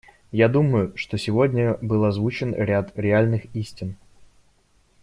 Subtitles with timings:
[0.31, 3.97] Я думаю, что сегодня был озвучен ряд реальных истин.